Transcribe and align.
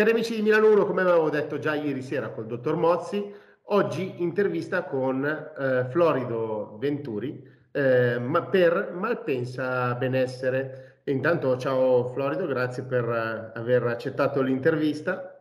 Cari 0.00 0.12
amici 0.12 0.34
di 0.34 0.40
Milano 0.40 0.72
1, 0.72 0.86
come 0.86 1.02
avevo 1.02 1.28
detto 1.28 1.58
già 1.58 1.74
ieri 1.74 2.00
sera 2.00 2.30
col 2.30 2.46
dottor 2.46 2.74
Mozzi, 2.74 3.22
oggi 3.64 4.14
intervista 4.22 4.84
con 4.84 5.22
eh, 5.26 5.88
Florido 5.90 6.78
Venturi 6.78 7.46
eh, 7.70 8.18
ma 8.18 8.44
per 8.44 8.94
Malpensa 8.94 9.94
Benessere. 9.96 11.02
intanto 11.04 11.54
ciao 11.58 12.06
Florido, 12.14 12.46
grazie 12.46 12.84
per 12.84 13.04
uh, 13.06 13.58
aver 13.58 13.82
accettato 13.88 14.40
l'intervista. 14.40 15.38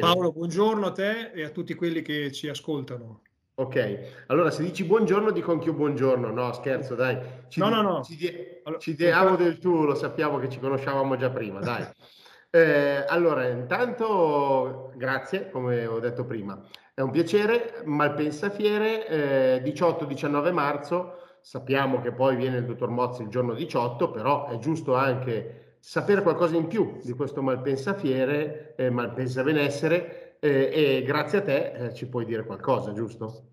Paolo, 0.00 0.32
buongiorno 0.32 0.88
a 0.88 0.92
te 0.92 1.30
e 1.30 1.42
a 1.42 1.48
tutti 1.48 1.72
quelli 1.72 2.02
che 2.02 2.30
ci 2.30 2.50
ascoltano. 2.50 3.22
Ok, 3.54 4.24
allora 4.26 4.50
se 4.50 4.64
dici 4.64 4.84
buongiorno 4.84 5.30
dico 5.30 5.50
anch'io 5.50 5.72
buongiorno, 5.72 6.30
no 6.30 6.52
scherzo 6.52 6.94
dai, 6.94 7.16
ci 7.48 7.58
no, 7.58 7.70
no, 7.70 7.80
no. 7.80 8.02
ci, 8.02 8.16
di- 8.16 8.60
allora, 8.64 8.82
ci 8.82 8.94
diamo 8.94 9.34
del 9.34 9.56
tu, 9.56 9.84
lo 9.84 9.94
sappiamo 9.94 10.38
che 10.38 10.50
ci 10.50 10.58
conosciavamo 10.58 11.16
già 11.16 11.30
prima, 11.30 11.60
dai. 11.60 11.86
Eh, 12.54 13.04
allora, 13.08 13.48
intanto 13.48 14.92
grazie, 14.94 15.48
come 15.48 15.86
ho 15.86 15.98
detto 16.00 16.26
prima. 16.26 16.62
È 16.92 17.00
un 17.00 17.10
piacere, 17.10 17.80
Malpensa 17.86 18.50
Fiere, 18.50 19.06
eh, 19.06 19.62
18-19 19.62 20.52
marzo, 20.52 21.14
sappiamo 21.40 22.02
che 22.02 22.12
poi 22.12 22.36
viene 22.36 22.58
il 22.58 22.66
dottor 22.66 22.90
Mozzi 22.90 23.22
il 23.22 23.28
giorno 23.28 23.54
18, 23.54 24.10
però 24.10 24.48
è 24.48 24.58
giusto 24.58 24.94
anche 24.94 25.76
sapere 25.80 26.20
qualcosa 26.20 26.54
in 26.56 26.66
più 26.66 27.00
di 27.02 27.14
questo 27.14 27.40
Malpensa 27.40 27.94
Fiere, 27.94 28.74
eh, 28.76 28.90
Malpensa 28.90 29.42
Benessere, 29.42 30.36
eh, 30.38 30.98
e 30.98 31.02
grazie 31.04 31.38
a 31.38 31.42
te 31.42 31.72
eh, 31.72 31.94
ci 31.94 32.06
puoi 32.06 32.26
dire 32.26 32.44
qualcosa, 32.44 32.92
giusto? 32.92 33.46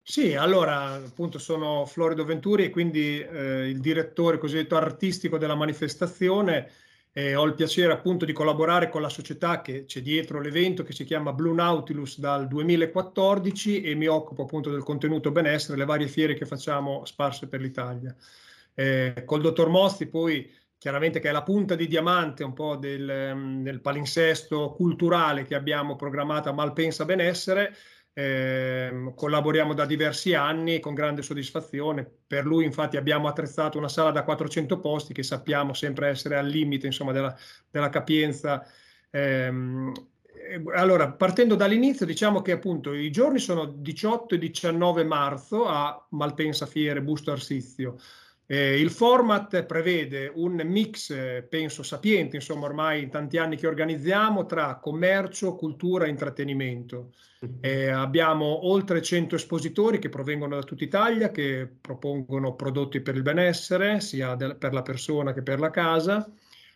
Sì, 0.00 0.34
allora 0.34 0.94
appunto 0.94 1.38
sono 1.38 1.84
Florido 1.84 2.24
Venturi 2.24 2.64
e 2.64 2.70
quindi 2.70 3.20
eh, 3.20 3.68
il 3.68 3.80
direttore 3.80 4.38
cosiddetto 4.38 4.76
artistico 4.76 5.36
della 5.36 5.56
manifestazione 5.56 6.70
eh, 7.18 7.34
ho 7.34 7.44
il 7.44 7.54
piacere 7.54 7.94
appunto 7.94 8.26
di 8.26 8.34
collaborare 8.34 8.90
con 8.90 9.00
la 9.00 9.08
società 9.08 9.62
che 9.62 9.86
c'è 9.86 10.02
dietro 10.02 10.38
l'evento 10.38 10.82
che 10.82 10.92
si 10.92 11.04
chiama 11.04 11.32
Blue 11.32 11.54
Nautilus 11.54 12.18
dal 12.18 12.46
2014 12.46 13.80
e 13.80 13.94
mi 13.94 14.06
occupo 14.06 14.42
appunto 14.42 14.70
del 14.70 14.82
contenuto 14.82 15.30
benessere, 15.30 15.78
le 15.78 15.86
varie 15.86 16.08
fiere 16.08 16.34
che 16.34 16.44
facciamo 16.44 17.06
sparse 17.06 17.48
per 17.48 17.62
l'Italia. 17.62 18.14
Eh, 18.74 19.22
col 19.24 19.40
dottor 19.40 19.70
Mosti 19.70 20.04
poi 20.08 20.46
chiaramente 20.76 21.18
che 21.18 21.30
è 21.30 21.32
la 21.32 21.42
punta 21.42 21.74
di 21.74 21.86
diamante 21.86 22.44
un 22.44 22.52
po' 22.52 22.76
del, 22.76 23.32
mm, 23.34 23.62
del 23.62 23.80
palinsesto 23.80 24.72
culturale 24.72 25.44
che 25.44 25.54
abbiamo 25.54 25.96
programmato 25.96 26.50
a 26.50 26.52
Malpensa 26.52 27.06
Benessere, 27.06 27.74
eh, 28.18 29.12
collaboriamo 29.14 29.74
da 29.74 29.84
diversi 29.84 30.32
anni 30.32 30.80
con 30.80 30.94
grande 30.94 31.20
soddisfazione. 31.20 32.10
Per 32.26 32.46
lui, 32.46 32.64
infatti, 32.64 32.96
abbiamo 32.96 33.28
attrezzato 33.28 33.76
una 33.76 33.90
sala 33.90 34.10
da 34.10 34.24
400 34.24 34.80
posti 34.80 35.12
che 35.12 35.22
sappiamo 35.22 35.74
sempre 35.74 36.08
essere 36.08 36.38
al 36.38 36.46
limite 36.46 36.86
insomma, 36.86 37.12
della, 37.12 37.36
della 37.70 37.90
capienza. 37.90 38.66
Eh, 39.10 39.52
allora, 40.74 41.12
partendo 41.12 41.56
dall'inizio, 41.56 42.06
diciamo 42.06 42.40
che 42.40 42.52
appunto 42.52 42.94
i 42.94 43.10
giorni 43.10 43.38
sono 43.38 43.66
18 43.66 44.36
e 44.36 44.38
19 44.38 45.04
marzo 45.04 45.66
a 45.66 46.06
Malpensa 46.12 46.64
Fiere 46.64 47.02
Busto 47.02 47.32
Arsizio. 47.32 47.98
Eh, 48.48 48.80
il 48.80 48.90
format 48.90 49.64
prevede 49.64 50.30
un 50.32 50.62
mix, 50.64 51.46
penso 51.48 51.82
sapiente, 51.82 52.36
insomma 52.36 52.66
ormai 52.66 53.02
in 53.02 53.10
tanti 53.10 53.38
anni 53.38 53.56
che 53.56 53.66
organizziamo, 53.66 54.46
tra 54.46 54.78
commercio, 54.78 55.56
cultura 55.56 56.04
e 56.06 56.10
intrattenimento. 56.10 57.12
Eh, 57.60 57.88
abbiamo 57.88 58.66
oltre 58.68 59.02
100 59.02 59.34
espositori 59.34 59.98
che 59.98 60.08
provengono 60.08 60.54
da 60.54 60.62
tutta 60.62 60.84
Italia, 60.84 61.30
che 61.30 61.68
propongono 61.80 62.54
prodotti 62.54 63.00
per 63.00 63.16
il 63.16 63.22
benessere, 63.22 64.00
sia 64.00 64.34
del, 64.36 64.56
per 64.56 64.72
la 64.72 64.82
persona 64.82 65.32
che 65.32 65.42
per 65.42 65.58
la 65.58 65.70
casa. 65.70 66.30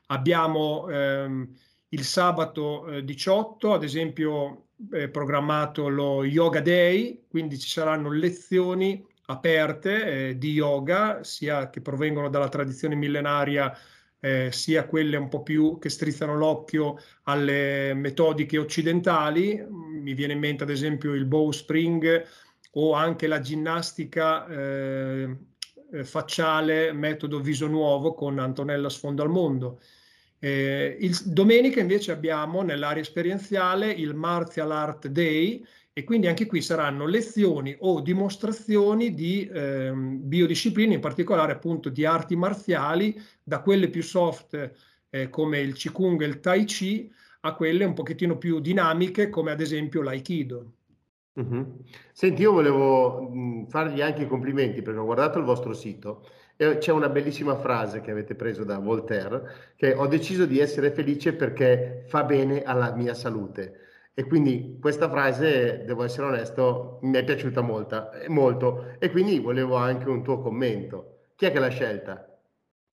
Abbiamo 0.07 0.89
ehm, 0.89 1.55
il 1.91 2.05
sabato 2.05 2.89
eh, 2.89 3.05
18, 3.05 3.73
ad 3.73 3.85
esempio, 3.85 4.67
eh, 4.93 5.09
programmato 5.09 5.89
lo 5.89 6.25
Yoga 6.25 6.61
Day, 6.61 7.27
quindi 7.29 7.59
ci 7.59 7.69
saranno 7.69 8.11
lezioni 8.11 9.07
aperte 9.31 10.29
eh, 10.29 10.39
di 10.39 10.53
yoga, 10.53 11.23
sia 11.23 11.71
che 11.71 11.81
provengono 11.81 12.29
dalla 12.29 12.49
tradizione 12.49 12.95
millenaria, 12.95 13.77
eh, 14.21 14.51
sia 14.53 14.85
quelle 14.85 15.17
un 15.17 15.29
po' 15.29 15.43
più 15.43 15.79
che 15.79 15.89
strizzano 15.89 16.37
l'occhio 16.37 16.99
alle 17.25 17.95
metodiche 17.95 18.59
occidentali. 18.59 19.65
Mi 19.69 20.15
viene 20.15 20.35
in 20.35 20.39
mente 20.41 20.65
ad 20.65 20.71
esempio 20.71 21.15
il 21.15 21.25
bow 21.25 21.51
spring 21.53 22.25
o 22.73 22.93
anche 22.93 23.27
la 23.27 23.41
ginnastica 23.41 24.47
eh, 24.47 25.37
eh 25.93 26.05
facciale 26.05 26.93
metodo 26.93 27.41
viso 27.41 27.67
nuovo 27.67 28.15
con 28.15 28.39
Antonella 28.39 28.89
Sfondo 28.89 29.23
al 29.23 29.31
Mondo. 29.31 29.81
Eh, 30.39 30.97
il, 31.01 31.17
domenica 31.27 31.81
invece 31.81 32.13
abbiamo 32.13 32.63
nell'area 32.63 33.03
esperienziale 33.03 33.91
il 33.91 34.15
Martial 34.15 34.71
Art 34.73 35.09
Day, 35.09 35.65
e 35.93 36.05
quindi 36.05 36.29
anche 36.29 36.47
qui 36.47 36.63
saranno 36.63 37.07
lezioni 37.07 37.75
o 37.81 38.01
dimostrazioni 38.01 39.13
di 39.13 39.47
eh, 39.47 39.93
biodiscipline, 39.93 40.95
in 40.95 41.01
particolare 41.01 41.53
appunto 41.53 41.89
di 41.89 42.05
arti 42.05 42.37
marziali, 42.37 43.21
da 43.43 43.61
quelle 43.61 43.89
più 43.89 44.03
soft 44.03 44.73
eh, 45.11 45.29
come 45.29 45.59
il 45.59 45.75
Qigong 45.75 46.23
e 46.23 46.27
il 46.27 46.41
Tai 46.41 46.65
Chi, 46.65 47.13
a 47.41 47.55
quelle 47.55 47.85
un 47.85 47.95
pochettino 47.95 48.39
più 48.39 48.61
dinamiche 48.61 49.29
come 49.29 49.51
ad 49.51 49.61
esempio 49.61 50.03
l'Aikido. 50.03 50.73
Mm-hmm. 51.41 51.63
Senti, 52.13 52.43
io 52.43 52.53
volevo 52.53 53.29
mh, 53.31 53.69
fargli 53.69 54.01
anche 54.01 54.23
i 54.23 54.27
complimenti 54.27 54.83
perché 54.83 54.99
ho 54.99 55.05
guardato 55.05 55.39
il 55.39 55.45
vostro 55.45 55.73
sito 55.73 56.27
e 56.57 56.79
c'è 56.79 56.93
una 56.93 57.09
bellissima 57.09 57.57
frase 57.57 58.01
che 58.01 58.11
avete 58.11 58.35
preso 58.35 58.65
da 58.65 58.79
Voltaire 58.79 59.75
che 59.77 59.95
ho 59.95 60.07
deciso 60.07 60.45
di 60.45 60.59
essere 60.59 60.91
felice 60.91 61.33
perché 61.33 62.05
fa 62.07 62.25
bene 62.25 62.63
alla 62.63 62.95
mia 62.95 63.15
salute. 63.15 63.90
E 64.13 64.25
quindi 64.25 64.77
questa 64.81 65.09
frase, 65.09 65.85
devo 65.85 66.05
essere 66.05 66.27
onesto, 66.27 66.99
mi 67.03 67.17
è 67.17 67.25
piaciuta 67.25 67.61
molta, 67.61 68.11
molto 68.29 68.97
e 68.99 69.11
quindi 69.11 69.39
volevo 69.39 69.77
anche 69.77 70.09
un 70.09 70.23
tuo 70.23 70.41
commento. 70.41 71.29
Chi 71.37 71.47
è 71.47 71.53
che 71.53 71.59
l'ha 71.59 71.69
scelta? 71.69 72.25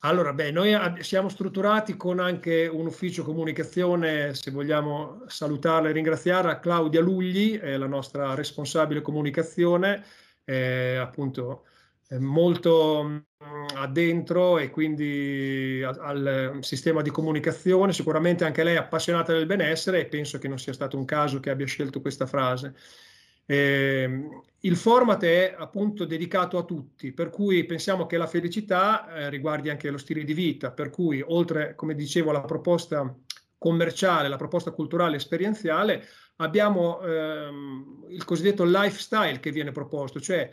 Allora, 0.02 0.32
beh, 0.32 0.52
noi 0.52 0.74
siamo 1.00 1.28
strutturati 1.28 1.98
con 1.98 2.20
anche 2.20 2.68
un 2.68 2.86
ufficio 2.86 3.24
comunicazione, 3.24 4.36
se 4.36 4.52
vogliamo 4.52 5.24
salutarla 5.26 5.90
e 5.90 5.92
ringraziarla, 5.92 6.60
Claudia 6.60 7.02
Lugli, 7.02 7.60
è 7.60 7.76
la 7.78 7.88
nostra 7.88 8.36
responsabile 8.36 9.02
comunicazione, 9.02 10.04
eh, 10.46 10.98
appunto 10.98 11.66
molto 12.20 13.26
addentro 13.76 14.58
e 14.58 14.70
quindi 14.70 15.84
al 15.84 16.60
sistema 16.62 17.02
di 17.02 17.10
comunicazione, 17.10 17.94
sicuramente 17.94 18.46
anche 18.46 18.64
lei 18.64 18.76
è 18.76 18.80
appassionata 18.80 19.34
del 19.34 19.46
benessere 19.46 20.02
e 20.02 20.06
penso 20.06 20.38
che 20.38 20.48
non 20.48 20.60
sia 20.60 20.74
stato 20.74 20.98
un 20.98 21.06
caso 21.06 21.40
che 21.40 21.50
abbia 21.50 21.66
scelto 21.66 22.02
questa 22.02 22.26
frase. 22.26 22.76
Eh, 23.46 24.28
il 24.62 24.76
format 24.76 25.24
è 25.24 25.56
appunto 25.58 26.04
dedicato 26.06 26.58
a 26.58 26.64
tutti, 26.64 27.14
per 27.14 27.30
cui 27.30 27.66
pensiamo 27.66 28.06
che 28.06 28.18
la 28.18 28.28
felicità 28.28 29.08
eh, 29.14 29.30
riguardi 29.30 29.70
anche 29.70 29.90
lo 29.90 29.98
stile 29.98 30.24
di 30.24 30.34
vita, 30.34 30.72
per 30.72 30.90
cui 30.90 31.24
oltre, 31.26 31.76
come 31.76 31.96
dicevo, 31.96 32.32
alla 32.32 32.42
proposta 32.42 33.16
commerciale, 33.58 34.28
la 34.28 34.36
proposta 34.36 34.72
culturale 34.72 35.16
esperienziale, 35.16 36.06
abbiamo 36.38 37.00
ehm, 37.02 38.06
il 38.10 38.24
cosiddetto 38.26 38.64
lifestyle 38.66 39.40
che 39.40 39.52
viene 39.52 39.72
proposto, 39.72 40.20
cioè 40.20 40.50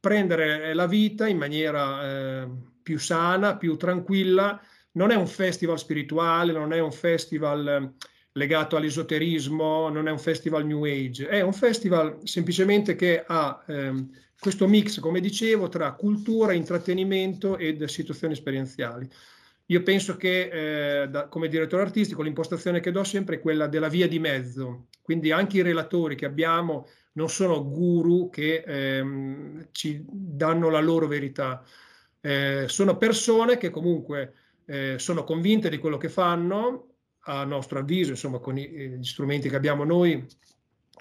prendere 0.00 0.72
la 0.72 0.86
vita 0.86 1.28
in 1.28 1.36
maniera 1.36 2.42
eh, 2.42 2.48
più 2.82 2.98
sana, 2.98 3.56
più 3.56 3.76
tranquilla. 3.76 4.60
Non 4.92 5.10
è 5.10 5.14
un 5.14 5.26
festival 5.26 5.78
spirituale, 5.78 6.52
non 6.52 6.72
è 6.72 6.80
un 6.80 6.90
festival 6.90 7.68
eh, 7.68 8.06
legato 8.32 8.76
all'esoterismo, 8.76 9.88
non 9.88 10.08
è 10.08 10.10
un 10.10 10.18
festival 10.18 10.66
New 10.66 10.84
Age, 10.84 11.28
è 11.28 11.40
un 11.42 11.52
festival 11.52 12.18
semplicemente 12.24 12.96
che 12.96 13.22
ha 13.24 13.62
ehm, 13.66 14.10
questo 14.38 14.66
mix, 14.66 14.98
come 15.00 15.20
dicevo, 15.20 15.68
tra 15.68 15.92
cultura, 15.92 16.52
intrattenimento 16.52 17.58
ed 17.58 17.84
situazioni 17.84 18.32
esperienziali. 18.32 19.08
Io 19.66 19.82
penso 19.82 20.16
che 20.16 21.02
eh, 21.02 21.08
da, 21.08 21.28
come 21.28 21.48
direttore 21.48 21.82
artistico 21.82 22.22
l'impostazione 22.22 22.80
che 22.80 22.90
do 22.90 23.04
sempre 23.04 23.36
è 23.36 23.40
quella 23.40 23.68
della 23.68 23.88
via 23.88 24.08
di 24.08 24.18
mezzo, 24.18 24.86
quindi 25.00 25.30
anche 25.30 25.58
i 25.58 25.62
relatori 25.62 26.16
che 26.16 26.26
abbiamo 26.26 26.88
non 27.12 27.28
sono 27.28 27.68
guru 27.68 28.30
che 28.30 28.62
ehm, 28.66 29.68
ci 29.72 30.04
danno 30.08 30.68
la 30.68 30.80
loro 30.80 31.06
verità, 31.06 31.64
eh, 32.20 32.64
sono 32.68 32.96
persone 32.96 33.56
che 33.56 33.70
comunque 33.70 34.34
eh, 34.66 34.98
sono 34.98 35.24
convinte 35.24 35.68
di 35.68 35.78
quello 35.78 35.96
che 35.96 36.08
fanno, 36.08 36.90
a 37.24 37.44
nostro 37.44 37.80
avviso, 37.80 38.10
insomma, 38.10 38.38
con 38.38 38.56
i, 38.56 38.68
gli 38.68 39.04
strumenti 39.04 39.48
che 39.48 39.56
abbiamo 39.56 39.84
noi 39.84 40.26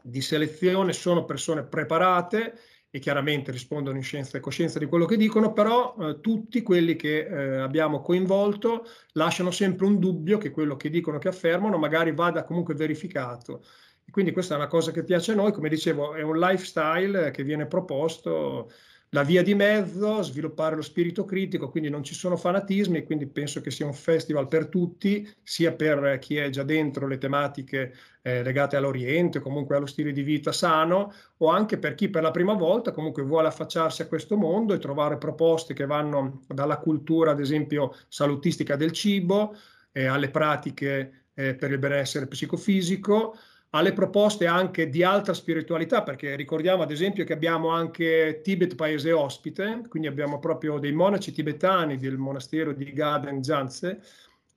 di 0.02 0.22
selezione, 0.22 0.94
sono 0.94 1.26
persone 1.26 1.64
preparate 1.64 2.58
e 2.92 3.00
chiaramente 3.00 3.52
rispondono 3.52 3.98
in 3.98 4.04
scienza 4.04 4.38
e 4.38 4.42
coscienza 4.42 4.80
di 4.80 4.88
quello 4.88 5.06
che 5.06 5.16
dicono, 5.16 5.54
però 5.54 5.96
eh, 6.00 6.20
tutti 6.22 6.64
quelli 6.64 6.96
che 6.96 7.26
eh, 7.26 7.58
abbiamo 7.58 8.02
coinvolto 8.02 8.86
lasciano 9.14 9.52
sempre 9.52 9.86
un 9.86 10.00
dubbio 10.00 10.38
che 10.38 10.50
quello 10.50 10.76
che 10.76 10.90
dicono, 10.90 11.20
che 11.20 11.28
affermano, 11.28 11.78
magari 11.78 12.14
vada 12.14 12.44
comunque 12.44 12.74
verificato. 12.74 13.64
Quindi 14.10 14.32
questa 14.32 14.54
è 14.54 14.58
una 14.58 14.68
cosa 14.68 14.92
che 14.92 15.04
piace 15.04 15.32
a 15.32 15.36
noi, 15.36 15.52
come 15.52 15.70
dicevo, 15.70 16.14
è 16.14 16.22
un 16.22 16.38
lifestyle 16.38 17.32
che 17.32 17.44
viene 17.44 17.68
proposto 17.68 18.70
la 19.12 19.24
via 19.24 19.42
di 19.42 19.56
mezzo, 19.56 20.22
sviluppare 20.22 20.76
lo 20.76 20.84
spirito 20.84 21.26
critico, 21.26 21.70
quindi 21.70 21.90
non 21.90 22.04
ci 22.04 22.14
sono 22.14 22.38
fanatismi, 22.38 23.04
quindi 23.06 23.26
penso 23.26 23.60
che 23.60 23.72
sia 23.72 23.86
un 23.86 23.94
festival 23.94 24.48
per 24.48 24.68
tutti, 24.68 25.28
sia 25.42 25.74
per 25.74 26.20
chi 26.20 26.36
è 26.38 26.50
già 26.50 26.62
dentro 26.62 27.08
le 27.08 27.18
tematiche 27.18 27.94
eh, 28.22 28.44
legate 28.44 28.76
all'Oriente, 28.76 29.40
comunque 29.40 29.76
allo 29.76 29.88
stile 29.88 30.12
di 30.12 30.22
vita 30.22 30.52
sano, 30.52 31.12
o 31.38 31.48
anche 31.48 31.80
per 31.80 31.96
chi 31.96 32.10
per 32.10 32.22
la 32.22 32.32
prima 32.32 32.54
volta 32.54 32.92
comunque 32.92 33.24
vuole 33.24 33.48
affacciarsi 33.48 34.04
a 34.04 34.08
questo 34.08 34.38
mondo 34.38 34.76
e 34.76 34.80
trovare 34.80 35.18
proposte 35.18 35.74
che 35.74 35.88
vanno 35.88 36.42
dalla 36.48 36.78
cultura, 36.78 37.32
ad 37.32 37.40
esempio, 37.40 37.96
salutistica 38.08 38.76
del 38.76 38.92
cibo, 38.92 39.56
eh, 39.92 40.06
alle 40.06 40.30
pratiche 40.30 41.26
eh, 41.34 41.56
per 41.56 41.72
il 41.72 41.80
benessere 41.80 42.28
psicofisico, 42.28 43.36
alle 43.72 43.94
proposte 43.94 44.48
anche 44.48 44.90
di 44.90 45.04
altra 45.04 45.34
spiritualità, 45.34 46.02
perché 46.02 46.36
ricordiamo 46.36 46.82
ad 46.82 46.92
esempio 46.92 47.24
che 47.24 47.34
abbiamo 47.34 47.70
anche 47.70 48.42
Tibet 48.44 48.76
paese 48.76 49.12
ospite, 49.12 49.84
quindi 49.88 50.08
abbiamo 50.08 50.40
proprio 50.40 50.80
dei 50.80 50.92
monaci 50.92 51.32
tibetani 51.32 51.98
del 51.98 52.18
monastero 52.18 52.74
di 52.74 52.92
Gaden 52.92 53.44
Zanze, 53.44 54.02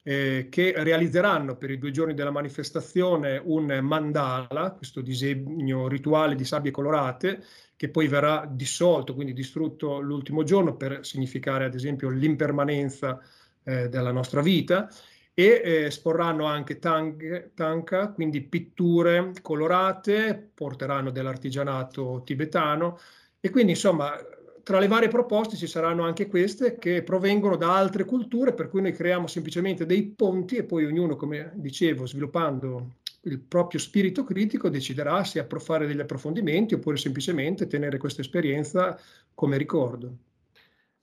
eh, 0.05 0.49
che 0.50 0.73
realizzeranno 0.76 1.56
per 1.56 1.70
i 1.70 1.79
due 1.79 1.91
giorni 1.91 2.14
della 2.14 2.31
manifestazione 2.31 3.41
un 3.44 3.67
mandala, 3.82 4.73
questo 4.73 5.00
disegno 5.00 5.88
rituale 5.88 6.35
di 6.35 6.44
sabbie 6.44 6.70
colorate, 6.70 7.44
che 7.76 7.91
poi 7.91 8.08
verrà 8.08 8.49
dissolto, 8.50 9.15
quindi 9.15 9.32
distrutto 9.35 10.00
l'ultimo 10.00 10.43
giorno 10.43 10.75
per 10.76 11.05
significare 11.05 11.65
ad 11.67 11.75
esempio 11.75 12.08
l'impermanenza 12.08 13.20
eh, 13.65 13.88
della 13.88 14.11
nostra 14.11 14.41
vita 14.41 14.88
e 15.34 15.62
eh, 15.64 15.84
esporranno 15.87 16.44
anche 16.44 16.79
tang, 16.79 17.52
tanka, 17.55 18.11
quindi 18.11 18.43
pitture 18.43 19.32
colorate, 19.40 20.50
porteranno 20.55 21.11
dell'artigianato 21.11 22.23
tibetano 22.25 22.99
e 23.40 23.50
quindi 23.50 23.73
insomma 23.73 24.14
tra 24.62 24.79
le 24.79 24.87
varie 24.87 25.08
proposte 25.08 25.56
ci 25.56 25.67
saranno 25.67 26.05
anche 26.05 26.29
queste 26.29 26.79
che 26.79 27.02
provengono 27.02 27.56
da 27.56 27.75
altre 27.76 28.05
culture 28.05 28.55
per 28.55 28.69
cui 28.69 28.81
noi 28.81 28.93
creiamo 28.93 29.26
semplicemente 29.26 29.87
dei 29.87 30.05
ponti 30.05 30.56
e 30.56 30.64
poi 30.64 30.84
ognuno, 30.84 31.17
come 31.17 31.50
dicevo, 31.55 32.06
sviluppando 32.06 32.94
il 33.23 33.38
proprio 33.40 33.81
spirito 33.81 34.25
critico 34.25 34.69
deciderà 34.69 35.23
se 35.25 35.44
fare 35.58 35.87
degli 35.87 36.00
approfondimenti 36.00 36.75
oppure 36.75 36.96
semplicemente 36.96 37.67
tenere 37.67 37.99
questa 37.99 38.20
esperienza 38.20 38.99
come 39.34 39.56
ricordo. 39.56 40.17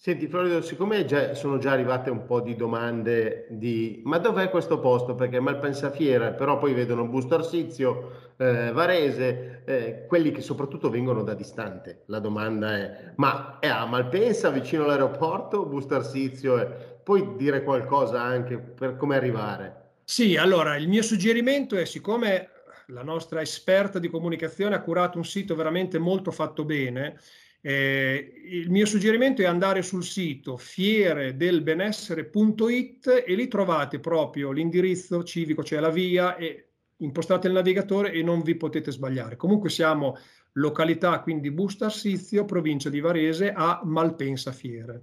Senti 0.01 0.29
Florido, 0.29 0.61
siccome 0.61 1.03
già, 1.03 1.33
sono 1.33 1.57
già 1.57 1.73
arrivate 1.73 2.09
un 2.09 2.23
po' 2.23 2.39
di 2.39 2.55
domande 2.55 3.47
di 3.49 4.01
ma 4.05 4.17
dov'è 4.17 4.49
questo 4.49 4.79
posto? 4.79 5.13
Perché 5.13 5.41
Malpensa 5.41 5.91
Fiera, 5.91 6.31
però 6.31 6.57
poi 6.57 6.73
vedono 6.73 7.05
Busto 7.05 7.35
Arsizio, 7.35 8.31
eh, 8.37 8.71
Varese, 8.71 9.63
eh, 9.65 10.05
quelli 10.07 10.31
che 10.31 10.39
soprattutto 10.39 10.89
vengono 10.89 11.21
da 11.21 11.33
distante. 11.33 12.03
La 12.05 12.19
domanda 12.19 12.77
è 12.77 13.11
ma 13.17 13.57
è 13.59 13.67
a 13.67 13.85
Malpensa, 13.87 14.51
vicino 14.51 14.85
all'aeroporto, 14.85 15.65
Busto 15.65 15.95
Arsizio? 15.95 16.57
Eh? 16.57 16.67
Puoi 17.03 17.35
dire 17.35 17.61
qualcosa 17.63 18.21
anche 18.21 18.57
per 18.57 18.95
come 18.95 19.17
arrivare? 19.17 19.95
Sì, 20.05 20.37
allora 20.37 20.77
il 20.77 20.87
mio 20.87 21.01
suggerimento 21.01 21.75
è 21.75 21.83
siccome 21.83 22.51
la 22.87 23.03
nostra 23.03 23.41
esperta 23.41 23.99
di 23.99 24.07
comunicazione 24.07 24.75
ha 24.75 24.81
curato 24.81 25.17
un 25.17 25.25
sito 25.25 25.55
veramente 25.55 25.99
molto 25.99 26.31
fatto 26.31 26.63
bene, 26.63 27.17
eh, 27.61 28.33
il 28.45 28.69
mio 28.69 28.85
suggerimento 28.85 29.41
è 29.41 29.45
andare 29.45 29.81
sul 29.81 30.03
sito 30.03 30.57
fieredelbenessere.it 30.57 33.23
e 33.25 33.35
lì 33.35 33.47
trovate 33.47 33.99
proprio 33.99 34.51
l'indirizzo 34.51 35.23
civico, 35.23 35.63
cioè 35.63 35.79
la 35.79 35.89
via, 35.89 36.35
e 36.37 36.65
impostate 36.97 37.47
il 37.47 37.53
navigatore 37.53 38.11
e 38.11 38.21
non 38.23 38.41
vi 38.41 38.55
potete 38.55 38.91
sbagliare. 38.91 39.35
Comunque 39.35 39.69
siamo 39.69 40.17
località, 40.53 41.19
quindi 41.21 41.51
Busto 41.51 41.85
Arsizio, 41.85 42.45
provincia 42.45 42.89
di 42.89 42.99
Varese, 42.99 43.51
a 43.51 43.81
Malpensa 43.83 44.51
Fiere. 44.51 45.01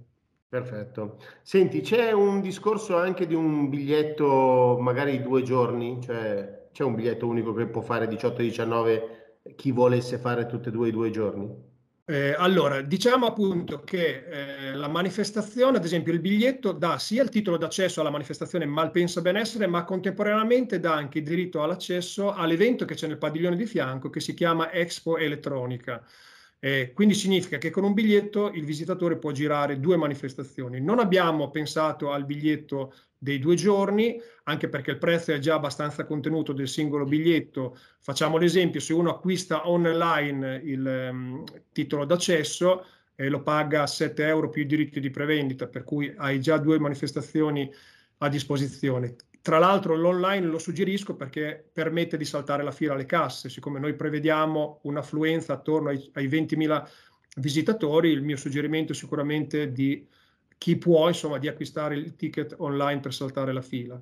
Perfetto. 0.49 1.19
Senti, 1.41 1.81
c'è 1.81 2.11
un 2.11 2.41
discorso 2.41 2.97
anche 2.97 3.27
di 3.27 3.35
un 3.35 3.69
biglietto 3.69 4.77
magari 4.79 5.21
due 5.21 5.43
giorni, 5.43 5.99
cioè 6.01 6.69
c'è 6.71 6.83
un 6.83 6.95
biglietto 6.95 7.27
unico 7.27 7.53
che 7.53 7.67
può 7.67 7.81
fare 7.81 8.07
18-19 8.07 9.15
chi 9.55 9.71
volesse 9.71 10.17
fare 10.17 10.45
tutte 10.45 10.69
e 10.69 10.71
due 10.71 10.89
i 10.89 10.91
due 10.91 11.09
giorni? 11.09 11.66
Eh, 12.09 12.33
allora, 12.37 12.81
diciamo 12.81 13.25
appunto 13.25 13.83
che 13.83 14.69
eh, 14.69 14.73
la 14.75 14.87
manifestazione, 14.87 15.75
ad 15.75 15.83
esempio 15.83 16.13
il 16.13 16.21
biglietto 16.21 16.71
dà 16.71 16.97
sia 16.99 17.21
il 17.21 17.27
titolo 17.27 17.57
d'accesso 17.57 17.99
alla 17.99 18.09
manifestazione 18.09 18.65
Malpensa 18.65 19.19
Benessere, 19.19 19.67
ma 19.67 19.83
contemporaneamente 19.83 20.79
dà 20.79 20.93
anche 20.93 21.17
il 21.17 21.25
diritto 21.25 21.61
all'accesso 21.61 22.31
all'evento 22.31 22.85
che 22.85 22.95
c'è 22.95 23.07
nel 23.07 23.17
padiglione 23.17 23.57
di 23.57 23.65
fianco 23.65 24.09
che 24.09 24.21
si 24.21 24.33
chiama 24.33 24.71
Expo 24.71 25.17
Elettronica. 25.17 26.01
Eh, 26.59 26.93
quindi 26.93 27.13
significa 27.13 27.57
che 27.57 27.69
con 27.71 27.83
un 27.83 27.93
biglietto 27.93 28.51
il 28.53 28.63
visitatore 28.63 29.17
può 29.17 29.31
girare 29.31 29.79
due 29.81 29.97
manifestazioni. 29.97 30.79
Non 30.79 30.99
abbiamo 30.99 31.49
pensato 31.51 32.11
al 32.11 32.25
biglietto 32.25 32.93
dei 33.17 33.39
due 33.39 33.55
giorni, 33.55 34.21
anche 34.43 34.69
perché 34.69 34.91
il 34.91 34.97
prezzo 34.97 35.31
è 35.31 35.39
già 35.39 35.55
abbastanza 35.55 36.05
contenuto 36.05 36.53
del 36.53 36.67
singolo 36.67 37.05
biglietto. 37.05 37.77
Facciamo 37.99 38.37
l'esempio, 38.37 38.79
se 38.79 38.93
uno 38.93 39.09
acquista 39.09 39.67
online 39.67 40.61
il 40.63 41.09
um, 41.11 41.43
titolo 41.71 42.05
d'accesso, 42.05 42.85
eh, 43.15 43.29
lo 43.29 43.41
paga 43.41 43.83
a 43.83 43.87
7 43.87 44.25
euro 44.25 44.49
più 44.49 44.61
i 44.61 44.67
diritti 44.67 44.99
di 44.99 45.09
prevendita, 45.09 45.67
per 45.67 45.83
cui 45.83 46.13
hai 46.17 46.39
già 46.39 46.57
due 46.57 46.79
manifestazioni 46.79 47.69
a 48.19 48.29
disposizione. 48.29 49.15
Tra 49.41 49.59
l'altro 49.59 49.95
l'online 49.95 50.45
lo 50.45 50.59
suggerisco 50.59 51.15
perché 51.15 51.69
permette 51.71 52.17
di 52.17 52.25
saltare 52.25 52.63
la 52.63 52.71
fila 52.71 52.93
alle 52.93 53.05
casse, 53.05 53.49
siccome 53.49 53.79
noi 53.79 53.95
prevediamo 53.95 54.79
un'affluenza 54.83 55.53
attorno 55.53 55.89
ai, 55.89 56.09
ai 56.13 56.27
20.000 56.27 56.87
visitatori, 57.37 58.11
il 58.11 58.23
mio 58.23 58.35
suggerimento 58.35 58.91
è 58.91 58.95
sicuramente 58.95 59.71
di 59.71 60.05
chi 60.57 60.77
può 60.77 61.07
insomma, 61.07 61.37
di 61.37 61.47
acquistare 61.47 61.95
il 61.95 62.15
ticket 62.15 62.55
online 62.57 62.99
per 62.99 63.13
saltare 63.13 63.53
la 63.53 63.61
fila. 63.61 64.01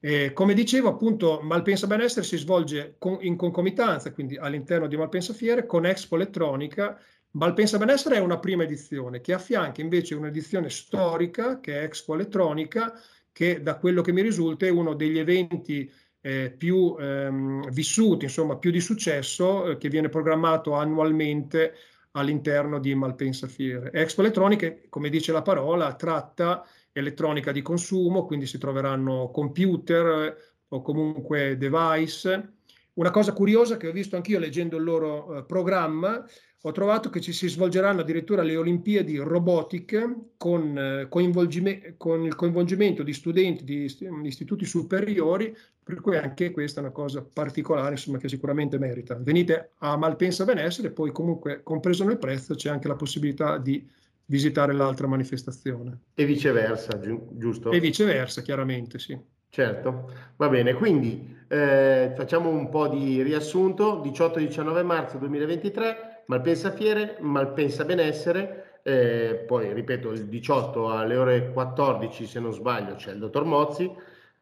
Eh, 0.00 0.34
come 0.34 0.52
dicevo, 0.52 0.88
appunto, 0.88 1.40
Malpensa 1.42 1.86
Benessere 1.86 2.26
si 2.26 2.36
svolge 2.36 2.96
con, 2.98 3.16
in 3.20 3.36
concomitanza, 3.36 4.12
quindi 4.12 4.36
all'interno 4.36 4.86
di 4.86 4.96
Malpensa 4.96 5.32
Fiere, 5.32 5.64
con 5.64 5.86
Expo 5.86 6.16
Elettronica. 6.16 7.00
Malpensa 7.30 7.78
Benessere 7.78 8.16
è 8.16 8.20
una 8.20 8.38
prima 8.38 8.64
edizione 8.64 9.22
che 9.22 9.32
affianca 9.32 9.80
invece 9.80 10.14
un'edizione 10.14 10.68
storica, 10.68 11.58
che 11.58 11.80
è 11.80 11.84
Expo 11.84 12.14
Elettronica, 12.14 12.92
che 13.32 13.62
da 13.62 13.78
quello 13.78 14.02
che 14.02 14.12
mi 14.12 14.20
risulta 14.20 14.66
è 14.66 14.68
uno 14.68 14.94
degli 14.94 15.18
eventi 15.18 15.90
eh, 16.20 16.50
più 16.50 16.96
ehm, 16.98 17.70
vissuti, 17.70 18.26
insomma, 18.26 18.56
più 18.56 18.70
di 18.70 18.80
successo, 18.80 19.70
eh, 19.70 19.78
che 19.78 19.88
viene 19.88 20.08
programmato 20.10 20.74
annualmente 20.74 21.74
all'interno 22.16 22.78
di 22.78 22.94
Malpensa 22.94 23.46
Fiere. 23.46 23.90
Expo 23.92 24.20
Elettronica, 24.20 24.72
come 24.88 25.08
dice 25.08 25.32
la 25.32 25.42
parola, 25.42 25.94
tratta 25.94 26.64
elettronica 26.92 27.52
di 27.52 27.62
consumo, 27.62 28.24
quindi 28.24 28.46
si 28.46 28.58
troveranno 28.58 29.30
computer 29.30 30.06
eh, 30.06 30.36
o 30.68 30.82
comunque 30.82 31.56
device. 31.56 32.52
Una 32.94 33.10
cosa 33.10 33.32
curiosa 33.32 33.76
che 33.76 33.88
ho 33.88 33.92
visto 33.92 34.14
anch'io 34.14 34.38
leggendo 34.38 34.76
il 34.76 34.84
loro 34.84 35.26
uh, 35.26 35.46
programma, 35.46 36.24
ho 36.66 36.72
trovato 36.72 37.10
che 37.10 37.20
ci 37.20 37.32
si 37.32 37.46
svolgeranno 37.48 38.00
addirittura 38.00 38.42
le 38.42 38.56
Olimpiadi 38.56 39.18
robotiche 39.18 40.30
con, 40.38 41.04
uh, 41.04 41.08
con 41.08 42.24
il 42.24 42.34
coinvolgimento 42.34 43.02
di 43.02 43.12
studenti 43.12 43.64
di 43.64 43.90
istituti 44.22 44.64
superiori 44.64 45.54
per 45.82 46.00
cui 46.00 46.16
anche 46.16 46.50
questa 46.50 46.80
è 46.80 46.84
una 46.84 46.92
cosa 46.92 47.22
particolare, 47.30 47.90
insomma, 47.90 48.16
che 48.16 48.30
sicuramente 48.30 48.78
merita. 48.78 49.14
Venite 49.20 49.72
a 49.78 49.98
Malpensa 49.98 50.46
Benessere, 50.46 50.90
poi 50.90 51.12
comunque, 51.12 51.60
compreso 51.62 52.04
nel 52.04 52.16
prezzo, 52.16 52.54
c'è 52.54 52.70
anche 52.70 52.88
la 52.88 52.96
possibilità 52.96 53.58
di 53.58 53.86
visitare 54.24 54.72
l'altra 54.72 55.06
manifestazione. 55.06 55.98
E 56.14 56.24
viceversa, 56.24 56.98
gi- 56.98 57.20
giusto? 57.32 57.70
E 57.70 57.80
viceversa, 57.80 58.40
chiaramente, 58.40 58.98
sì. 58.98 59.18
Certo, 59.50 60.10
va 60.36 60.48
bene, 60.48 60.72
quindi 60.72 61.36
eh, 61.46 62.12
facciamo 62.16 62.48
un 62.48 62.70
po' 62.70 62.88
di 62.88 63.22
riassunto, 63.22 64.02
18-19 64.02 64.84
marzo 64.84 65.18
2023, 65.18 66.13
Malpensa 66.26 66.70
Fiere, 66.72 67.16
Malpensa 67.20 67.84
Benessere, 67.84 68.80
eh, 68.82 69.44
poi 69.46 69.72
ripeto 69.72 70.10
il 70.10 70.26
18 70.26 70.90
alle 70.90 71.16
ore 71.16 71.50
14 71.50 72.26
se 72.26 72.40
non 72.40 72.52
sbaglio 72.52 72.94
c'è 72.94 73.12
il 73.12 73.18
dottor 73.18 73.44
Mozzi, 73.44 73.90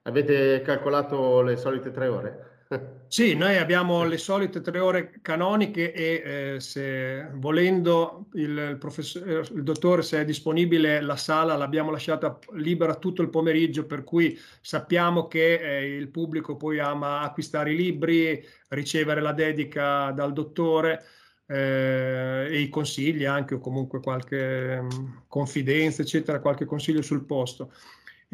Avete 0.05 0.63
calcolato 0.63 1.43
le 1.43 1.57
solite 1.57 1.91
tre 1.91 2.09
ore? 2.09 2.51
Sì, 3.13 3.35
noi 3.35 3.59
abbiamo 3.59 4.05
le 4.05 4.17
solite 4.17 4.63
tre 4.63 4.79
ore 4.79 5.19
canoniche 5.21 5.93
e 5.93 6.55
eh, 6.55 6.61
se 6.61 7.29
volendo 7.35 8.29
il, 8.33 8.79
il, 8.81 9.27
eh, 9.27 9.39
il, 9.55 9.63
dottore 9.63 10.01
se 10.01 10.23
è 10.23 10.25
disponibile 10.25 11.03
la 11.03 11.17
sala 11.17 11.55
l'abbiamo 11.55 11.91
lasciata 11.91 12.39
libera 12.55 12.95
tutto 12.95 13.21
il 13.21 13.29
pomeriggio 13.29 13.85
per 13.85 14.03
cui 14.03 14.41
sappiamo 14.63 15.27
che 15.29 15.57
eh, 15.57 15.95
il 15.95 16.09
pubblico 16.09 16.57
poi 16.57 16.79
ama 16.79 17.21
acquistare 17.21 17.73
i 17.73 17.77
libri, 17.77 18.43
ricevere 18.69 19.21
la 19.21 19.33
dedica 19.33 20.11
dal 20.13 20.33
dottore 20.33 21.05
eh, 21.53 22.47
e 22.51 22.61
i 22.61 22.69
consigli 22.69 23.25
anche 23.25 23.55
o 23.55 23.59
comunque 23.59 24.01
qualche 24.01 24.81
mh, 24.81 24.87
mm, 24.87 25.07
confidenza 25.29 26.03
eccetera, 26.03 26.41
qualche 26.41 26.65
consiglio 26.65 27.03
sul 27.03 27.25
posto. 27.25 27.71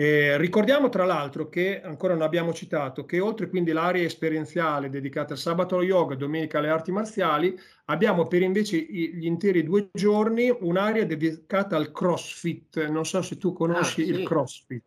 Eh, 0.01 0.37
ricordiamo 0.37 0.91
tra 0.91 1.05
l'altro 1.05 1.49
che, 1.49 1.83
ancora 1.83 2.13
non 2.13 2.23
abbiamo 2.23 2.53
citato, 2.53 3.05
che 3.05 3.19
oltre 3.19 3.49
quindi 3.49 3.73
l'area 3.73 4.05
esperienziale 4.05 4.91
dedicata 4.91 5.33
al 5.33 5.41
sabato 5.41 5.75
allo 5.75 5.83
yoga, 5.83 6.15
domenica 6.15 6.59
alle 6.59 6.69
arti 6.69 6.93
marziali, 6.93 7.59
abbiamo 7.87 8.29
per 8.29 8.43
invece 8.43 8.77
gli 8.79 9.27
interi 9.27 9.65
due 9.65 9.89
giorni 9.93 10.57
un'area 10.61 11.05
dedicata 11.05 11.75
al 11.75 11.91
crossfit. 11.91 12.87
Non 12.87 13.05
so 13.05 13.23
se 13.23 13.39
tu 13.39 13.53
conosci 13.53 14.03
ah, 14.03 14.05
sì. 14.05 14.11
il 14.13 14.25
crossfit. 14.25 14.85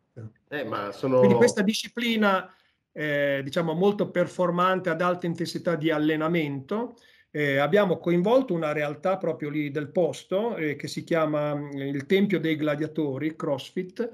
Eh, 0.47 0.65
sono... 0.91 1.17
Quindi 1.17 1.35
questa 1.35 1.61
disciplina, 1.61 2.50
eh, 2.93 3.41
diciamo, 3.43 3.73
molto 3.73 4.11
performante 4.11 4.89
ad 4.89 5.01
alta 5.01 5.25
intensità 5.25 5.75
di 5.75 5.91
allenamento, 5.91 6.95
eh, 7.31 7.57
abbiamo 7.57 7.97
coinvolto 7.97 8.53
una 8.53 8.73
realtà 8.73 9.17
proprio 9.17 9.50
lì 9.50 9.71
del 9.71 9.89
posto 9.89 10.55
eh, 10.57 10.75
che 10.75 10.88
si 10.88 11.03
chiama 11.03 11.55
mm, 11.55 11.71
il 11.77 12.05
Tempio 12.05 12.39
dei 12.39 12.57
Gladiatori, 12.57 13.35
CrossFit, 13.35 14.11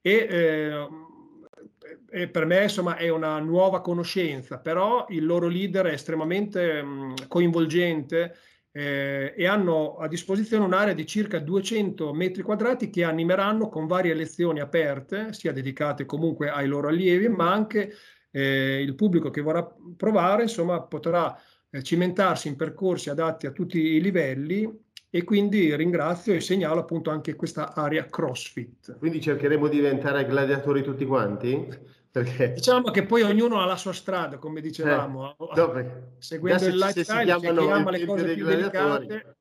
e, 0.00 0.12
eh, 0.12 0.88
e 2.10 2.28
per 2.28 2.44
me 2.44 2.64
insomma 2.64 2.96
è 2.96 3.08
una 3.08 3.38
nuova 3.38 3.80
conoscenza, 3.80 4.58
però 4.58 5.06
il 5.08 5.24
loro 5.24 5.48
leader 5.48 5.86
è 5.86 5.92
estremamente 5.92 6.82
mh, 6.82 6.88
mm, 6.88 7.14
coinvolgente 7.26 8.36
eh, 8.70 9.32
e 9.34 9.46
hanno 9.46 9.96
a 9.96 10.06
disposizione 10.06 10.64
un'area 10.64 10.92
di 10.92 11.06
circa 11.06 11.38
200 11.38 12.12
metri 12.12 12.42
quadrati 12.42 12.90
che 12.90 13.02
animeranno 13.02 13.70
con 13.70 13.86
varie 13.86 14.12
lezioni 14.12 14.60
aperte, 14.60 15.32
sia 15.32 15.52
dedicate 15.52 16.04
comunque 16.04 16.50
ai 16.50 16.66
loro 16.66 16.88
allievi, 16.88 17.28
ma 17.28 17.50
anche 17.50 17.94
eh, 18.30 18.82
il 18.82 18.94
pubblico 18.94 19.30
che 19.30 19.40
vorrà 19.40 19.66
provare 19.96 20.42
insomma 20.42 20.82
potrà 20.82 21.36
eh, 21.70 21.82
cimentarsi 21.82 22.48
in 22.48 22.56
percorsi 22.56 23.10
adatti 23.10 23.46
a 23.46 23.50
tutti 23.50 23.78
i 23.78 24.00
livelli 24.00 24.86
e 25.10 25.24
quindi 25.24 25.74
ringrazio 25.74 26.34
e 26.34 26.40
segnalo 26.40 26.80
appunto 26.80 27.10
anche 27.10 27.34
questa 27.34 27.74
area 27.74 28.04
CrossFit. 28.06 28.98
Quindi 28.98 29.20
cercheremo 29.20 29.68
di 29.68 29.76
diventare 29.76 30.26
gladiatori 30.26 30.82
tutti 30.82 31.06
quanti? 31.06 31.96
Perché... 32.10 32.52
Diciamo 32.54 32.90
che 32.90 33.04
poi 33.04 33.22
ognuno 33.22 33.60
ha 33.60 33.64
la 33.64 33.76
sua 33.76 33.92
strada, 33.92 34.38
come 34.38 34.60
dicevamo, 34.60 35.36
eh, 35.38 35.54
dove? 35.54 36.12
seguendo 36.18 36.66
il 36.66 36.76
lifestyle, 36.76 37.38
c'è 37.38 37.52
chi 37.52 37.70
ama 37.70 37.90
le 37.90 38.04
cose 38.04 38.34
più 38.34 38.44
delicate 38.44 39.36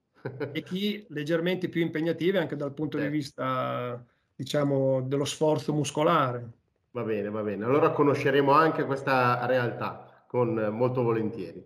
e 0.52 0.64
chi 0.64 1.06
leggermente 1.10 1.70
più 1.70 1.82
impegnative 1.82 2.40
anche 2.40 2.56
dal 2.56 2.74
punto 2.74 2.98
eh. 2.98 3.04
di 3.04 3.08
vista, 3.08 4.04
diciamo, 4.36 5.02
dello 5.02 5.26
sforzo 5.26 5.74
muscolare. 5.74 6.46
Va 6.92 7.04
bene, 7.04 7.30
va 7.30 7.42
bene. 7.42 7.66
Allora 7.66 7.92
conosceremo 7.92 8.52
anche 8.52 8.84
questa 8.86 9.46
realtà 9.46 10.24
con 10.28 10.54
molto 10.72 11.04
volentieri. 11.04 11.64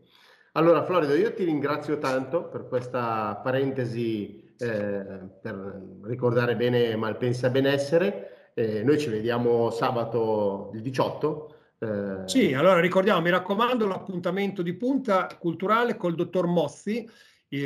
Allora, 0.54 0.84
Florido, 0.84 1.16
io 1.16 1.34
ti 1.34 1.46
ringrazio 1.46 1.98
tanto 1.98 2.50
per 2.50 2.68
questa 2.68 3.40
parentesi 3.42 4.54
eh, 4.58 5.06
per 5.42 5.82
ricordare 6.04 6.58
bene 6.58 6.94
Malpensa 6.98 7.50
Benessere. 7.50 8.52
Eh, 8.54 8.84
noi 8.84 9.00
ci 9.00 9.10
vediamo 9.10 9.70
sabato 9.70 10.72
il 10.74 10.82
18. 10.82 11.56
Eh... 11.80 12.22
Sì, 12.26 12.54
allora 12.54 12.82
ricordiamo, 12.82 13.22
mi 13.22 13.30
raccomando, 13.30 13.88
l'appuntamento 13.88 14.62
di 14.62 14.74
punta 14.74 15.28
culturale 15.40 15.96
col 15.96 16.16
dottor 16.16 16.48
Mozzi, 16.48 17.10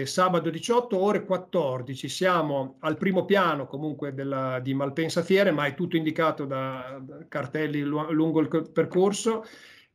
sabato 0.03 0.51
18 0.51 1.01
ore 1.01 1.25
14. 1.25 2.07
Siamo 2.07 2.77
al 2.81 2.97
primo 2.97 3.25
piano 3.25 3.65
comunque 3.65 4.13
della, 4.13 4.59
di 4.59 4.75
Malpensa 4.75 5.23
Fiere, 5.23 5.49
ma 5.49 5.65
è 5.65 5.73
tutto 5.73 5.97
indicato 5.97 6.45
da 6.45 7.03
cartelli 7.27 7.81
lungo 7.81 8.41
il 8.41 8.69
percorso. 8.71 9.43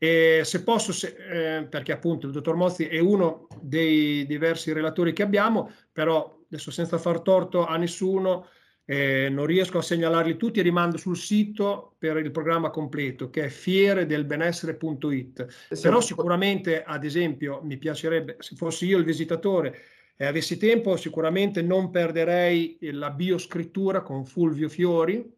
E 0.02 0.40
se 0.44 0.62
posso, 0.62 0.92
se, 0.92 1.58
eh, 1.58 1.64
perché 1.64 1.92
appunto 1.92 2.26
il 2.26 2.32
dottor 2.32 2.56
Mozzi 2.56 2.86
è 2.86 2.98
uno 3.00 3.48
dei 3.60 4.24
diversi 4.24 4.72
relatori 4.72 5.12
che 5.12 5.22
abbiamo, 5.22 5.70
però 5.92 6.38
adesso 6.46 6.70
senza 6.70 6.96
far 6.96 7.20
torto 7.20 7.66
a 7.66 7.76
nessuno, 7.76 8.46
eh, 8.86 9.28
non 9.28 9.44
riesco 9.44 9.76
a 9.76 9.82
segnalarli 9.82 10.38
tutti 10.38 10.58
e 10.58 10.62
rimando 10.62 10.96
sul 10.96 11.18
sito 11.18 11.96
per 11.98 12.16
il 12.16 12.30
programma 12.30 12.70
completo 12.70 13.28
che 13.28 13.44
è 13.44 13.48
fieredelbenessere.it. 13.50 15.68
Però 15.82 16.00
sicuramente, 16.00 16.82
ad 16.82 17.04
esempio, 17.04 17.60
mi 17.62 17.76
piacerebbe, 17.76 18.36
se 18.38 18.56
fossi 18.56 18.86
io 18.86 18.96
il 18.96 19.04
visitatore 19.04 19.80
e 20.16 20.24
avessi 20.24 20.56
tempo, 20.56 20.96
sicuramente 20.96 21.60
non 21.60 21.90
perderei 21.90 22.78
la 22.92 23.10
bioscrittura 23.10 24.00
con 24.00 24.24
Fulvio 24.24 24.70
Fiori, 24.70 25.30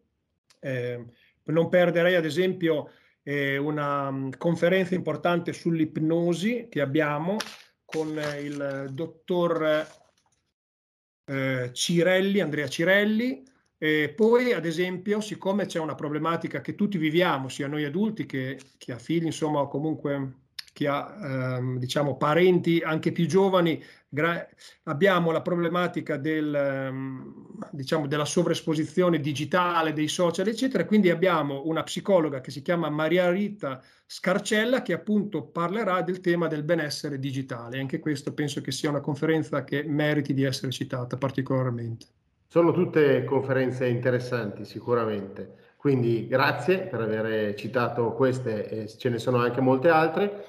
eh, 0.61 1.05
non 1.43 1.67
perderei 1.67 2.15
ad 2.15 2.23
esempio 2.23 2.89
eh, 3.23 3.57
una 3.57 4.09
um, 4.09 4.37
conferenza 4.37 4.95
importante 4.95 5.53
sull'ipnosi 5.53 6.67
che 6.69 6.81
abbiamo 6.81 7.37
con 7.85 8.09
il 8.41 8.89
dottor 8.91 9.87
eh, 11.25 11.69
Cirelli, 11.71 12.39
Andrea 12.39 12.67
Cirelli. 12.67 13.43
E 13.77 14.13
poi, 14.15 14.53
ad 14.53 14.65
esempio, 14.65 15.19
siccome 15.19 15.65
c'è 15.65 15.79
una 15.79 15.95
problematica 15.95 16.61
che 16.61 16.73
tutti 16.73 16.97
viviamo, 16.97 17.49
sia 17.49 17.67
noi 17.67 17.83
adulti 17.83 18.25
che 18.25 18.57
chi 18.77 18.91
ha 18.91 18.97
figli, 18.97 19.25
insomma, 19.25 19.59
o 19.59 19.67
comunque 19.67 20.42
chi 20.73 20.87
ha 20.87 21.55
ehm, 21.57 21.77
diciamo, 21.77 22.17
parenti 22.17 22.81
anche 22.83 23.11
più 23.11 23.27
giovani, 23.27 23.81
gra- 24.09 24.45
abbiamo 24.83 25.31
la 25.31 25.41
problematica 25.41 26.17
del, 26.17 26.53
ehm, 26.53 27.69
diciamo, 27.71 28.07
della 28.07 28.25
sovraesposizione 28.25 29.19
digitale, 29.19 29.93
dei 29.93 30.07
social, 30.07 30.47
eccetera. 30.47 30.85
Quindi 30.85 31.11
abbiamo 31.11 31.61
una 31.65 31.83
psicologa 31.83 32.41
che 32.41 32.51
si 32.51 32.61
chiama 32.61 32.89
Maria 32.89 33.29
Rita 33.29 33.81
Scarcella 34.05 34.81
che 34.81 34.93
appunto 34.93 35.43
parlerà 35.43 36.01
del 36.01 36.19
tema 36.19 36.47
del 36.47 36.63
benessere 36.63 37.19
digitale. 37.19 37.79
Anche 37.79 37.99
questo 37.99 38.33
penso 38.33 38.61
che 38.61 38.71
sia 38.71 38.89
una 38.89 38.99
conferenza 38.99 39.63
che 39.63 39.83
meriti 39.83 40.33
di 40.33 40.43
essere 40.43 40.71
citata 40.71 41.17
particolarmente. 41.17 42.05
Sono 42.47 42.71
tutte 42.71 43.23
conferenze 43.23 43.87
interessanti 43.87 44.65
sicuramente. 44.65 45.61
Quindi 45.77 46.27
grazie 46.27 46.79
per 46.79 47.01
aver 47.01 47.55
citato 47.55 48.13
queste 48.13 48.69
e 48.69 48.87
ce 48.87 49.09
ne 49.09 49.17
sono 49.17 49.39
anche 49.39 49.59
molte 49.59 49.89
altre. 49.89 50.45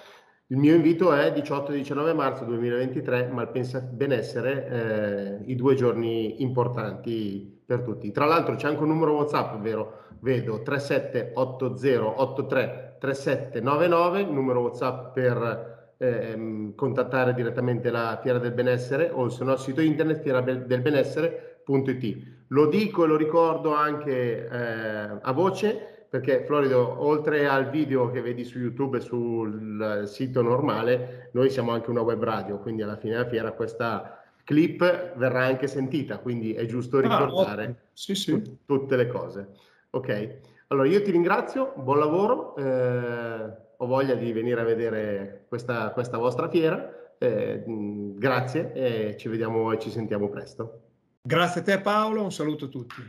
Il 0.49 0.59
mio 0.59 0.75
invito 0.75 1.11
è 1.11 1.33
18 1.33 1.73
e 1.73 1.77
19 1.77 2.13
marzo 2.13 2.45
2023, 2.45 3.29
Malpensa 3.29 3.81
Benessere, 3.81 4.69
eh, 4.69 5.39
i 5.51 5.55
due 5.55 5.75
giorni 5.75 6.43
importanti 6.43 7.63
per 7.65 7.81
tutti. 7.81 8.13
Tra 8.13 8.27
l'altro 8.27 8.55
c'è 8.55 8.69
anche 8.69 8.83
un 8.83 8.89
numero 8.89 9.15
WhatsApp, 9.15 9.57
vero? 9.63 10.01
Vedo 10.21 10.61
378083 10.61 12.99
3799, 13.01 14.25
numero 14.25 14.61
WhatsApp 14.61 15.15
per 15.15 15.95
eh, 15.97 16.73
contattare 16.77 17.33
direttamente 17.33 17.91
la 17.91 18.19
Fiera 18.23 18.39
del 18.39 18.53
Benessere 18.53 19.09
o 19.11 19.31
se 19.31 19.45
no 19.45 19.53
il 19.53 19.59
sito 19.59 19.81
internet 19.81 20.21
fieradelbenessere.it. 20.21 22.33
Lo 22.49 22.67
dico 22.67 23.05
e 23.05 23.07
lo 23.07 23.17
ricordo 23.17 23.73
anche 23.73 24.47
eh, 24.47 25.19
a 25.23 25.33
voce 25.33 25.94
perché 26.15 26.45
Florido, 26.45 27.03
oltre 27.05 27.49
al 27.49 27.71
video 27.71 28.09
che 28.13 28.21
vedi 28.21 28.45
su 28.45 28.61
YouTube 28.61 28.99
e 28.99 29.01
sul 29.01 30.05
sito 30.07 30.43
normale, 30.43 31.31
noi 31.33 31.51
siamo 31.51 31.73
anche 31.73 31.91
una 31.91 32.03
web 32.03 32.23
radio, 32.23 32.61
quindi 32.61 32.83
alla 32.83 32.97
fine 32.97 33.15
della 33.15 33.27
fiera 33.29 33.51
questa 33.51 34.23
clip 34.45 34.79
verrà 35.17 35.47
anche 35.47 35.67
sentita, 35.67 36.19
quindi 36.19 36.55
è 36.55 36.67
giusto 36.67 36.99
ah, 36.99 37.01
ricordare 37.01 37.65
ah, 37.65 37.75
sì, 37.93 38.15
sì. 38.15 38.41
T- 38.41 38.59
tutte 38.65 38.95
le 38.95 39.09
cose. 39.09 39.49
Ok, 39.91 40.39
allora 40.69 40.87
io 40.87 41.03
ti 41.03 41.11
ringrazio, 41.11 41.73
buon 41.79 41.99
lavoro, 41.99 42.55
eh, 42.59 43.57
ho 43.77 43.85
voglia 43.85 44.15
di 44.15 44.31
venire 44.31 44.61
a 44.61 44.65
vedere 44.65 45.47
questa, 45.49 45.91
questa 45.91 46.17
vostra 46.17 46.49
fiera, 46.49 47.17
eh, 47.19 47.65
grazie 47.67 48.73
e 48.73 49.17
ci 49.17 49.29
vediamo 49.29 49.73
e 49.73 49.81
ci 49.81 49.91
sentiamo 49.91 50.29
presto. 50.29 50.83
Grazie 51.23 51.63
a 51.63 51.65
te 51.65 51.81
Paolo, 51.81 52.23
un 52.23 52.31
saluto 52.31 52.67
a 52.67 52.69
tutti. 52.69 53.03